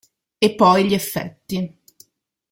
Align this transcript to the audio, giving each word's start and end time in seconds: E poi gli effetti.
E 0.39 0.55
poi 0.55 0.87
gli 0.87 0.95
effetti. 0.95 1.77